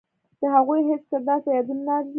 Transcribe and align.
د 0.39 0.41
هغوی 0.55 0.79
هیڅ 0.89 1.03
کردار 1.11 1.39
په 1.45 1.49
یادولو 1.55 1.83
نه 1.87 1.93
ارزي. 1.97 2.09